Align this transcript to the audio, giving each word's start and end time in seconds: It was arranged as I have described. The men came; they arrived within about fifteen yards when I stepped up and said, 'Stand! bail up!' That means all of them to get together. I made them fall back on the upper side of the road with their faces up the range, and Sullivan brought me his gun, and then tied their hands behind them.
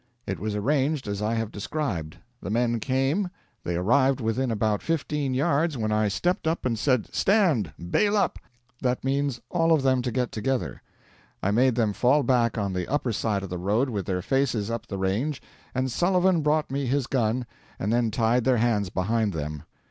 It 0.25 0.39
was 0.39 0.55
arranged 0.55 1.07
as 1.07 1.21
I 1.21 1.35
have 1.35 1.51
described. 1.51 2.17
The 2.41 2.49
men 2.49 2.79
came; 2.79 3.29
they 3.63 3.75
arrived 3.75 4.19
within 4.19 4.49
about 4.49 4.81
fifteen 4.81 5.35
yards 5.35 5.77
when 5.77 5.91
I 5.91 6.07
stepped 6.07 6.47
up 6.47 6.65
and 6.65 6.79
said, 6.79 7.13
'Stand! 7.13 7.71
bail 7.91 8.17
up!' 8.17 8.39
That 8.81 9.03
means 9.03 9.41
all 9.51 9.71
of 9.71 9.83
them 9.83 10.01
to 10.01 10.11
get 10.11 10.31
together. 10.31 10.81
I 11.43 11.51
made 11.51 11.75
them 11.75 11.93
fall 11.93 12.23
back 12.23 12.57
on 12.57 12.73
the 12.73 12.87
upper 12.87 13.13
side 13.13 13.43
of 13.43 13.51
the 13.51 13.59
road 13.59 13.91
with 13.91 14.07
their 14.07 14.23
faces 14.23 14.71
up 14.71 14.87
the 14.87 14.97
range, 14.97 15.39
and 15.75 15.91
Sullivan 15.91 16.41
brought 16.41 16.71
me 16.71 16.87
his 16.87 17.05
gun, 17.05 17.45
and 17.77 17.93
then 17.93 18.09
tied 18.09 18.43
their 18.43 18.57
hands 18.57 18.89
behind 18.89 19.33
them. 19.33 19.61